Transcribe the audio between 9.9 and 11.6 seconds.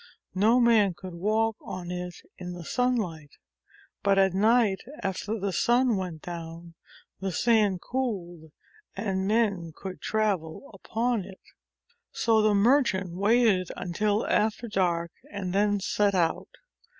travel upon it.